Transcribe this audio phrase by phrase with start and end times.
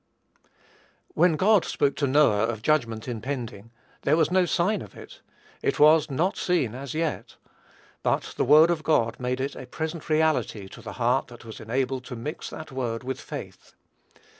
[1.13, 3.69] When God spoke to Noah of judgment impending,
[4.01, 5.21] there was no sign of it.
[5.61, 7.35] It was "not seen as yet;"
[8.01, 11.59] but the word of God made it a present reality to the heart that was
[11.59, 13.73] enabled to mix that word with faith.